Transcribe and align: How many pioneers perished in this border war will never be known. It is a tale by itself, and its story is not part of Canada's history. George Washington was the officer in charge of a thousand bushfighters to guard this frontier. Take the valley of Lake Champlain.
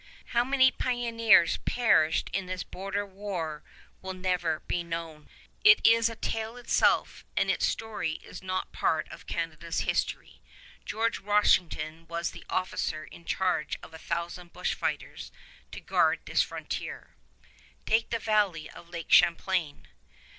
How 0.33 0.43
many 0.43 0.71
pioneers 0.71 1.57
perished 1.57 2.31
in 2.33 2.47
this 2.47 2.63
border 2.63 3.05
war 3.05 3.61
will 4.01 4.15
never 4.15 4.61
be 4.61 4.81
known. 4.83 5.29
It 5.63 5.79
is 5.85 6.09
a 6.09 6.15
tale 6.15 6.53
by 6.55 6.61
itself, 6.61 7.23
and 7.37 7.51
its 7.51 7.67
story 7.67 8.13
is 8.13 8.41
not 8.41 8.71
part 8.71 9.07
of 9.09 9.27
Canada's 9.27 9.81
history. 9.81 10.41
George 10.85 11.19
Washington 11.19 12.07
was 12.07 12.31
the 12.31 12.43
officer 12.49 13.03
in 13.03 13.25
charge 13.25 13.77
of 13.83 13.93
a 13.93 13.99
thousand 13.99 14.53
bushfighters 14.53 15.29
to 15.71 15.79
guard 15.79 16.21
this 16.25 16.41
frontier. 16.41 17.11
Take 17.85 18.09
the 18.09 18.17
valley 18.17 18.71
of 18.71 18.89
Lake 18.89 19.11
Champlain. 19.11 19.87